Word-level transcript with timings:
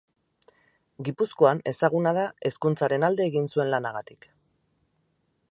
Gipuzkoan 1.09 1.61
ezaguna 1.73 2.15
da 2.19 2.23
hezkuntzaren 2.51 3.07
alde 3.11 3.29
egin 3.33 3.47
zuen 3.53 3.71
lanagatik. 3.75 4.29